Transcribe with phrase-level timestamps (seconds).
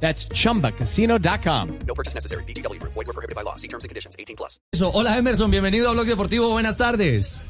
[0.00, 1.68] That's chumbacasino.com.
[1.86, 2.44] No purchase necessary.
[2.44, 2.80] BGW.
[2.82, 3.56] Void were prohibited by law.
[3.56, 4.14] See terms and conditions.
[4.18, 4.60] 18 plus.
[4.72, 4.90] Eso.
[4.92, 7.42] Hola Emerson, bienvenido a Blog Deportivo, buenas tardes.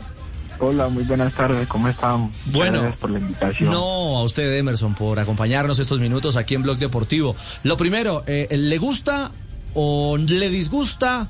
[0.59, 2.33] Hola, muy buenas tardes, ¿cómo están?
[2.47, 3.71] Bueno, Gracias por la invitación.
[3.71, 7.37] No, a usted Emerson por acompañarnos estos minutos aquí en Blog Deportivo.
[7.63, 9.33] Lo primero, eh, ¿le gusta
[9.75, 11.29] o le disgusta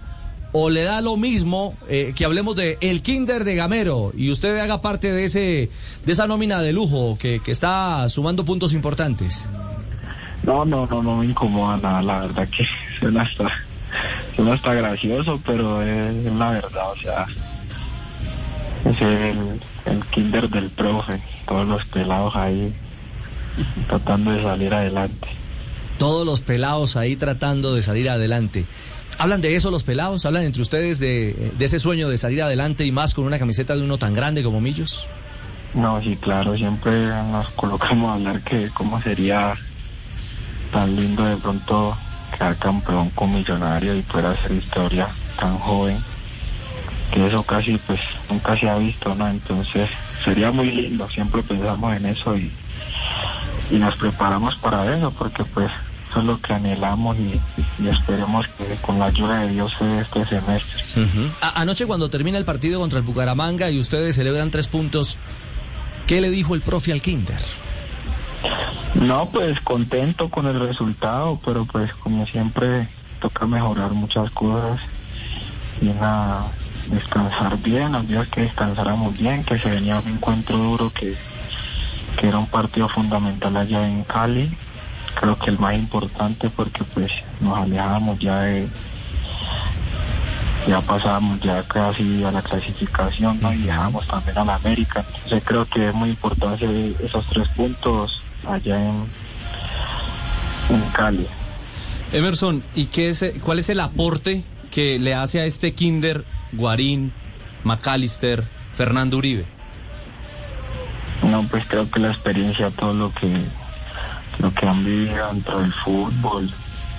[0.53, 4.59] o le da lo mismo eh, que hablemos de el Kinder de Gamero y usted
[4.59, 5.71] haga parte de ese
[6.05, 9.49] de esa nómina de lujo que, que está sumando puntos importantes?
[10.47, 12.67] No, no, no, no me incomoda nada, la verdad que
[13.01, 13.51] suena hasta,
[14.37, 17.27] suena hasta gracioso, pero es, la verdad, o sea,
[18.89, 22.73] es el, el kinder del profe, todos los pelados ahí
[23.89, 25.29] tratando de salir adelante.
[25.99, 28.67] Todos los pelados ahí tratando de salir adelante.
[29.19, 30.27] ¿Hablan de eso los pelados?
[30.27, 33.75] ¿Hablan entre ustedes de, de ese sueño de salir adelante y más con una camiseta
[33.75, 35.07] de uno tan grande como Millos?
[35.75, 36.93] No, sí, claro, siempre
[37.33, 39.55] nos colocamos a hablar que cómo sería
[40.67, 41.97] tan lindo de pronto
[42.37, 45.09] quedar campeón con millonario y poder hacer historia
[45.39, 45.99] tan joven
[47.13, 48.01] que eso casi pues
[48.31, 49.89] nunca se ha visto no entonces
[50.25, 52.51] sería muy lindo siempre pensamos en eso y,
[53.71, 55.71] y nos preparamos para eso porque pues
[56.11, 57.41] eso es lo que anhelamos y,
[57.89, 60.83] esperemos que con la ayuda de Dios se este semestre.
[61.41, 65.19] Anoche cuando termina el partido contra el Bucaramanga y ustedes celebran tres puntos,
[66.07, 67.39] ¿qué le dijo el profe al Kinder?
[68.95, 72.89] No, pues contento con el resultado, pero pues como siempre
[73.21, 74.81] toca mejorar muchas cosas
[75.81, 76.47] y nada,
[76.91, 81.15] descansar bien, los días que descansáramos bien, que se venía un encuentro duro que,
[82.19, 84.57] que era un partido fundamental allá en Cali,
[85.15, 88.69] creo que el más importante porque pues nos alejábamos ya de
[90.67, 93.53] ya pasábamos ya casi a la clasificación ¿no?
[93.53, 95.05] y dejamos también a la América.
[95.09, 99.07] Entonces creo que es muy importante esos tres puntos allá en,
[100.71, 101.27] en Cali.
[102.13, 107.13] Emerson, ¿y qué es, cuál es el aporte que le hace a este Kinder Guarín,
[107.65, 109.45] McAllister, Fernando Uribe?
[111.23, 113.29] No, pues creo que la experiencia, todo lo que
[114.39, 116.51] lo que han vivido dentro del fútbol,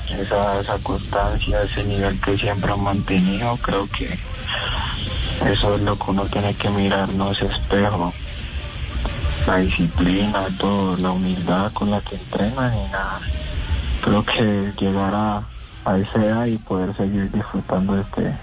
[0.09, 4.18] esa, esa constancia, ese nivel que siempre han mantenido, creo que
[5.46, 8.14] eso es lo que uno tiene que mirar, no ese espejo.
[9.47, 13.19] La disciplina, todo, la humildad con la que entrenan y nada.
[14.03, 15.41] Creo que llegar a,
[15.85, 18.35] a esa edad y poder seguir disfrutando de este,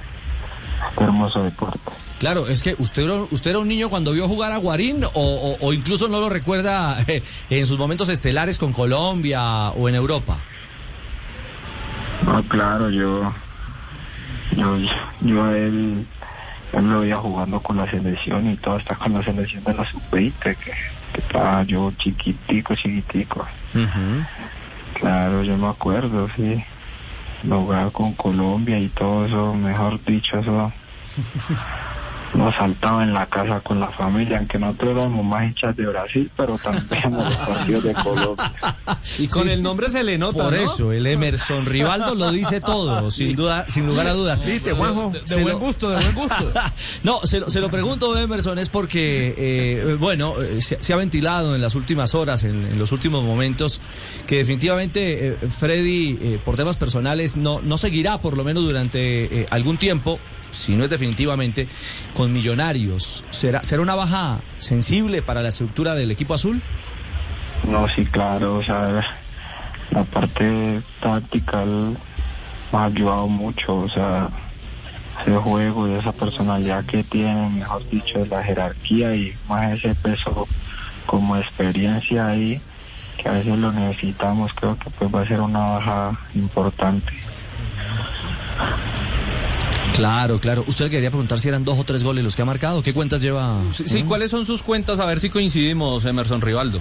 [0.91, 1.78] este hermoso deporte.
[2.19, 5.56] Claro, es que usted, usted era un niño cuando vio jugar a Guarín o, o-
[5.60, 10.38] o incluso no lo recuerda eh, en sus momentos estelares con Colombia o en Europa.
[12.25, 13.31] No, claro, yo,
[14.56, 14.78] yo,
[15.21, 16.06] yo a él,
[16.76, 19.84] él lo veía jugando con la selección y todo, hasta con la selección de la
[19.84, 23.46] sub-20, que, que estaba yo chiquitico, chiquitico.
[24.94, 26.64] Claro, yo me acuerdo, sí.
[27.44, 30.72] Lo jugaba con Colombia y todo eso, mejor dicho, eso.
[32.34, 36.31] Nos saltaba en la casa con la familia, aunque nosotros éramos más hinchas de Brasil,
[36.37, 38.53] pero también los partidos de Colombia.
[39.19, 39.50] Y con Sí.
[39.50, 40.59] el nombre se le nota, Por ¿no?
[40.61, 44.45] eso, el Emerson Rivaldo lo dice todo, sin duda, sin lugar a dudas.
[44.45, 45.11] ¿Viste, Juanjo?
[45.11, 46.53] De, de Se buen lo- gusto, de buen gusto.
[47.05, 50.97] No, se lo, se lo pregunto, Emerson, es porque, eh, bueno, eh, se, se ha
[50.97, 53.81] ventilado en las últimas horas, en, en los últimos momentos,
[54.27, 59.43] que definitivamente eh, Freddy, eh, por temas personales, no, no seguirá, por lo menos durante
[59.43, 60.19] eh, algún tiempo,
[60.54, 61.69] si no es definitivamente,
[62.15, 63.25] con Millonarios.
[63.31, 66.62] ¿Será, ¿Será una baja sensible para la estructura del equipo azul?
[67.69, 69.04] No, sí, claro, o sea,
[69.91, 71.97] la parte táctica él
[72.72, 74.28] me ha ayudado mucho, o sea,
[75.22, 80.47] ese juego y esa personalidad que tiene, mejor dicho, la jerarquía y más ese peso
[81.06, 82.60] como experiencia ahí,
[83.16, 87.12] que a veces lo necesitamos, creo que pues va a ser una baja importante.
[89.94, 90.64] Claro, claro.
[90.66, 92.82] Usted le quería preguntar si eran dos o tres goles los que ha marcado.
[92.82, 93.60] ¿Qué cuentas lleva?
[93.72, 94.98] Sí, sí, ¿cuáles son sus cuentas?
[94.98, 96.80] A ver si coincidimos, Emerson Rivaldo.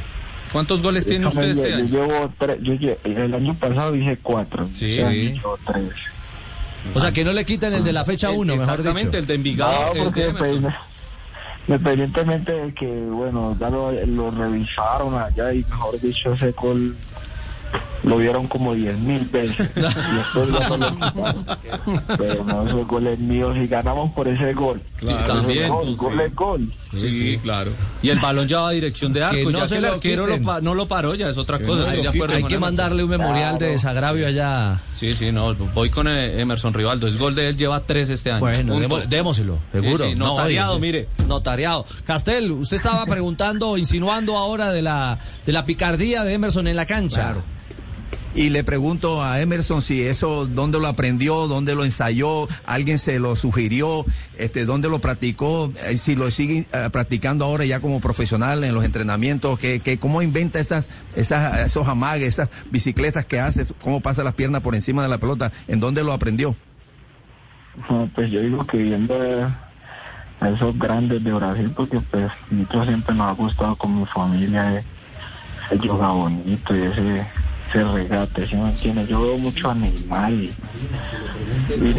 [0.51, 1.85] ¿Cuántos goles tiene usted Yo- este yo año?
[1.85, 4.91] llevo tres, yo lle- el año pasado hice cuatro, Sí.
[4.91, 5.83] este año llevo tres.
[6.95, 9.17] O sea, que no le quiten el de la fecha El- 1, mejor Exactamente, dicho.
[9.19, 9.71] el de Envigado.
[9.73, 10.73] No, el de porque Emerson.
[11.67, 16.95] independientemente de que, bueno, ya lo, lo revisaron allá y mejor dicho, ese gol
[18.03, 19.69] lo vieron como 10 mil veces.
[19.77, 21.45] Y después ya no lo quitaron.
[22.17, 24.81] Pero no, esos goles míos y ganamos por ese gol.
[24.97, 25.39] Claro.
[25.39, 25.95] Ese También, gol, sí.
[25.95, 26.73] gol es gol.
[26.95, 27.71] Sí, sí, claro.
[28.03, 29.35] Y el balón ya va a dirección de arco.
[29.35, 30.43] Que no ya se que el lo arquero lo quiten.
[30.45, 31.91] pa- no lo paró, ya es otra cosa.
[31.93, 34.79] No, hay que mandarle un memorial de desagravio allá.
[34.93, 37.07] Sí, sí, no, voy con eh, Emerson Rivaldo.
[37.07, 38.41] Es gol de él, lleva tres este año.
[38.41, 38.79] Bueno, Punto.
[38.99, 40.05] démo- démoselo, seguro.
[40.05, 41.07] Sí, sí, No, notariado, oye, mire.
[41.27, 41.85] Notariado.
[42.05, 46.85] Castel, usted estaba preguntando, insinuando ahora de la, de la picardía de Emerson en la
[46.85, 47.21] cancha.
[47.23, 47.43] Claro.
[48.35, 53.19] Y le pregunto a Emerson si eso, dónde lo aprendió, dónde lo ensayó, alguien se
[53.19, 54.05] lo sugirió,
[54.37, 58.73] este, dónde lo practicó, eh, si lo sigue eh, practicando ahora ya como profesional en
[58.73, 64.01] los entrenamientos, que, que cómo inventa esas, esas, esos amagues, esas bicicletas que hace, cómo
[64.01, 66.55] pasa las piernas por encima de la pelota, en dónde lo aprendió.
[67.89, 69.47] No, pues yo digo que viendo eh,
[70.39, 74.75] a esos grandes de Brasil, porque pues nosotros siempre nos ha gustado con mi familia
[74.75, 74.83] eh,
[75.65, 77.25] ese yoga bonito y ese,
[77.73, 79.07] ese regate, ¿sí me entiendes?
[79.07, 80.53] Yo veo mucho a Neymar y,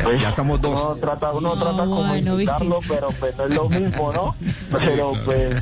[0.02, 0.80] pues, ya somos dos.
[0.80, 4.34] Uno trata, uno Ah, trata como bueno, imitarlo, pero pues no es lo mismo, ¿no?
[4.78, 5.54] Pero pues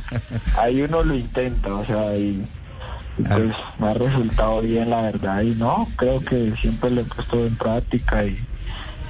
[0.58, 2.46] ahí uno lo intenta, o sea, y,
[3.18, 7.04] y, pues me ha resultado bien la verdad y no, creo que siempre lo he
[7.04, 8.38] puesto en práctica y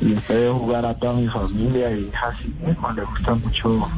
[0.02, 3.88] y después de jugar a toda mi familia y así mismo le gusta mucho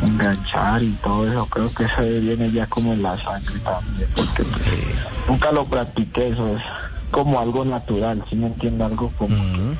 [0.00, 1.46] enganchar y todo eso.
[1.48, 4.64] Creo que eso viene ya como en la sangre también porque pues,
[5.28, 6.62] nunca lo practiqué eso es
[7.10, 9.78] como algo natural si me entiende algo como que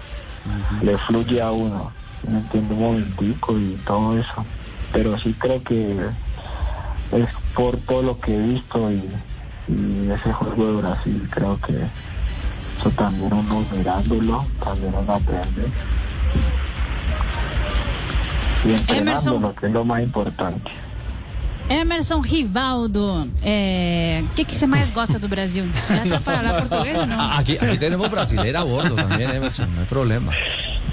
[0.85, 4.47] le fluye a uno ¿sí me entiende un momentico y todo eso.
[4.93, 6.11] Pero sí creo que
[7.13, 9.13] es por todo lo que he visto y,
[9.69, 11.89] y ese juego de Brasil creo que
[12.87, 15.69] eso también uno mirándolo, también uno aprende.
[18.65, 19.55] Y entrenándolo, Emerson.
[19.55, 20.71] que es lo más importante.
[21.69, 25.65] Emerson Rivaldo, é, o que, que você mais gosta do Brasil?
[25.91, 27.19] Essa para português ou não?
[27.39, 30.33] Aquí, aquí tenemos brasilera a bordo también, Emerson, no hay problema.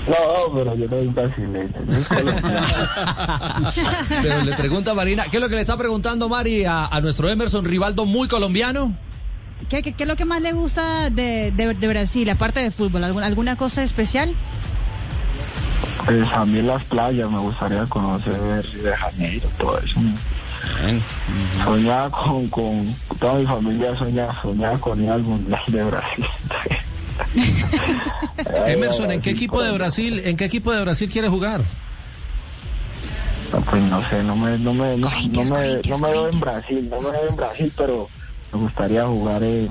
[0.07, 2.67] No, pero yo no soy brasileño, yo soy colombiano.
[4.21, 7.29] Pero le pregunta Marina, ¿qué es lo que le está preguntando Mari a, a nuestro
[7.29, 8.97] Emerson Rivaldo muy colombiano?
[9.69, 12.71] ¿Qué, qué, qué es lo que más le gusta de, de, de Brasil, aparte de
[12.71, 13.03] fútbol?
[13.03, 14.33] ¿Alguna, ¿Alguna cosa especial?
[16.05, 19.99] Pues a mí las playas me gustaría conocer Río de Janeiro, todo eso.
[20.81, 21.01] Bien.
[21.63, 26.25] Soñaba con, con toda mi familia, soñaba, soñaba con ir al Mundial de Brasil.
[28.67, 31.61] Emerson, ¿en qué equipo de Brasil, en qué equipo de Brasil quiere jugar?
[33.51, 36.39] No, Pues no sé, no me, no me, no, no me, no me veo en.
[36.39, 38.09] Brasil, no me veo en Brasil, pero
[38.53, 39.69] me gustaría jugar en,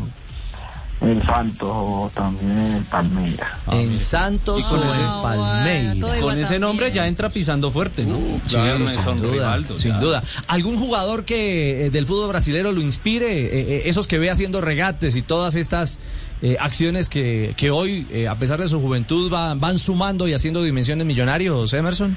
[1.00, 3.49] en el Santos o también en el Palmeiras.
[3.73, 5.99] en Santos o ese- en Ah, Palmeiras.
[6.00, 8.17] bueno, Con ese nombre ya entra pisando fuerte, ¿no?
[8.17, 10.23] Sí, Claro, sin Emerson duda, Rivaldo, sin duda.
[10.46, 13.26] ¿Algún jugador que eh, del fútbol brasilero lo inspire?
[13.32, 15.99] Eh, eh, esos que ve haciendo regates y todas estas
[16.40, 20.34] eh, acciones que, que hoy, eh, a pesar de su juventud, van, van sumando y
[20.34, 22.17] haciendo dimensiones millonarios, Emerson.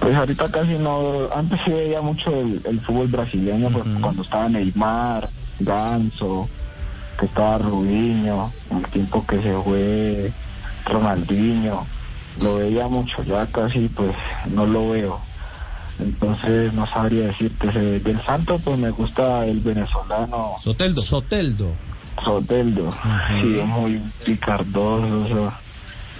[0.00, 4.48] Pues ahorita casi no, antes sí veía mucho el, el fútbol brasileño, pues, cuando estaba
[4.48, 5.28] Neymar,
[5.60, 6.48] Ganso,
[7.18, 10.32] que estaba Rubinho, el tiempo que se fue
[10.84, 11.86] Ronaldinho,
[12.42, 14.12] lo veía mucho, ya casi pues
[14.52, 15.20] no lo veo.
[15.98, 21.00] Entonces no sabría decirte, ese- del Santo pues me gusta el venezolano Soteldo.
[21.02, 21.72] Soteldo.
[22.22, 22.92] Soteldo,
[23.40, 25.52] sí, es muy picardoso, eso,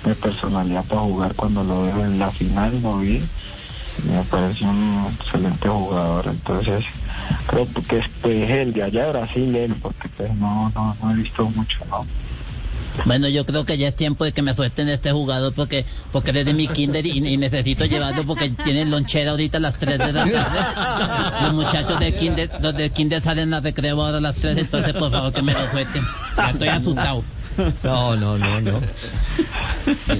[0.04, 3.22] de personalidad para jugar cuando lo veo en la final, lo vi,
[4.04, 6.84] me parece un excelente jugador, entonces
[7.46, 11.10] creo que es pues, el de allá de Brasil, él, porque pues no, no, no
[11.10, 12.06] he visto mucho, ¿no?
[13.04, 16.30] Bueno, yo creo que ya es tiempo de que me suelten este jugador porque porque
[16.30, 19.98] eres de mi kinder y, y necesito llevarlo porque tienen lonchera ahorita a las 3
[19.98, 21.42] de la tarde.
[21.42, 24.92] Los muchachos del kinder, los del kinder salen a recreo ahora a las 3, entonces
[24.94, 26.02] por favor que me lo suelten.
[26.36, 27.24] Ya estoy asustado.
[27.82, 28.80] No, no, no, no.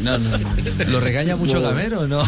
[0.00, 0.84] No, no, no, no.
[0.86, 2.22] ¿Lo regaña mucho Gamero no?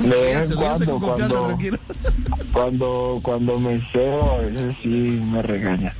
[0.00, 1.58] De vez en cuando, cuando,
[2.52, 5.94] cuando, cuando me cebo, a veces sí me regaña,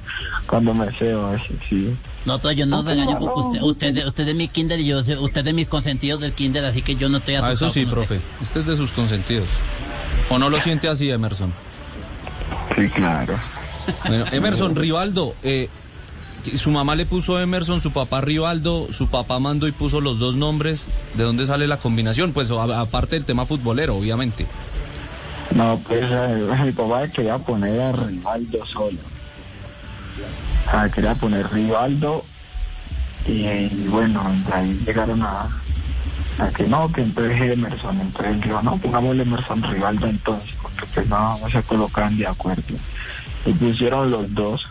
[0.46, 1.94] cuando me cebo, a veces sí.
[2.24, 5.02] No, pero yo no regaño porque usted, usted, usted es de mi kinder y yo
[5.04, 7.70] sé- usted es de mis consentidos del kinder, así que yo no estoy Ah, asustado.
[7.70, 8.16] eso sí, con usted.
[8.16, 8.20] profe.
[8.42, 9.46] Este es de sus consentidos.
[10.30, 11.52] ¿O no lo siente así, Emerson?
[12.76, 13.34] Sí, claro.
[14.06, 15.68] Bueno, Emerson, Rivaldo, eh,
[16.56, 20.36] su mamá le puso Emerson, su papá Rivaldo, su papá mandó y puso los dos
[20.36, 20.88] nombres.
[21.14, 22.32] ¿De dónde sale la combinación?
[22.32, 24.46] Pues aparte del tema futbolero, obviamente.
[25.54, 28.98] No, pues eh, mi papá quería poner a Rivaldo solo.
[30.66, 32.24] O sea, quería poner Rivaldo
[33.26, 35.48] y, bueno, ahí llegaron a,
[36.56, 38.00] que no, que entonces Emerson.
[38.00, 42.74] Entonces dijo, no, pongámosle Emerson Rivaldo entonces, porque pues no, no se colocaban de acuerdo.
[43.44, 44.66] Y pusieron los dos.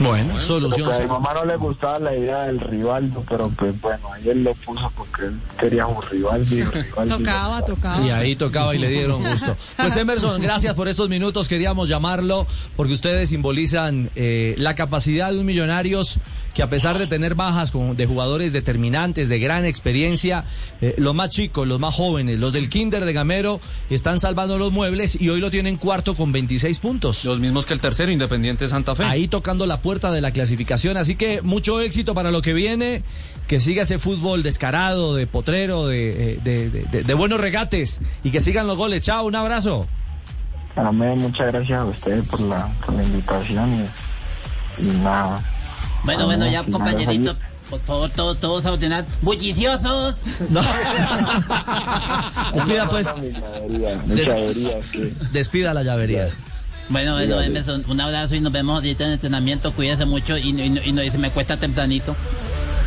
[0.00, 0.88] Bueno, solución.
[0.88, 4.28] Porque a mi mamá no le gustaba la idea del Rivaldo, pero pues bueno, ahí
[4.28, 7.18] él lo puso porque él quería un Rivaldo y Rivaldo.
[7.18, 8.04] Tocaba, tocaba.
[8.06, 9.56] Y ahí tocaba y le dieron gusto.
[9.76, 11.48] Pues Emerson, gracias por estos minutos.
[11.48, 12.46] Queríamos llamarlo
[12.76, 16.18] porque ustedes simbolizan eh, la capacidad de un Millonarios
[16.54, 20.44] que a pesar de tener bajas con- de jugadores determinantes, de gran experiencia,
[20.80, 24.70] eh, los más chicos, los más jóvenes, los del Kinder de Gamero, están salvando los
[24.72, 27.24] muebles y hoy lo tienen cuarto con 26 puntos.
[27.24, 29.02] Los mismos que el tercero, Independiente Santa Fe.
[29.02, 30.96] Ahí tocando la puerta de la clasificación.
[30.96, 33.02] Así que mucho éxito para lo que viene.
[33.46, 38.00] Que siga ese fútbol descarado, de potrero, de, eh, de- de- de- de buenos regates.
[38.22, 39.02] Y que sigan los goles.
[39.02, 39.86] Chao, un abrazo.
[40.76, 43.86] Amén, muchas gracias a ustedes por la, por la invitación
[44.78, 45.44] y, y nada.
[46.04, 47.36] Bueno, bueno, ya compañerito,
[47.68, 49.04] por favor, todos, todos a ordenar.
[49.20, 50.14] ¡Bulliciosos!
[52.54, 53.08] Despida pues.
[54.06, 56.30] Des- Despida la llavería.
[56.88, 59.72] Bueno, bueno, Emerson, un abrazo y nos vemos ahorita en el entrenamiento.
[59.72, 62.14] Cuídese mucho y, y, y, y me cuesta tempranito.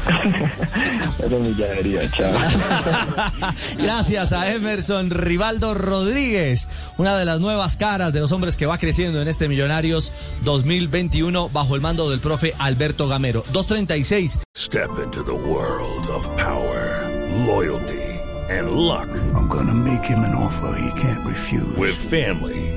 [1.29, 2.31] mi llavería, chao.
[3.77, 8.77] Gracias a Emerson Rivaldo Rodríguez, una de las nuevas caras de los hombres que va
[8.77, 10.13] creciendo en este Millonarios
[10.43, 13.43] 2021 bajo el mando del profe Alberto Gamero.
[13.51, 14.39] 236.
[14.55, 17.09] Step into the world of power,
[17.45, 18.01] loyalty,
[18.49, 19.09] and luck.
[19.35, 21.75] I'm gonna make him an offer he can't refuse.
[21.77, 22.76] With family,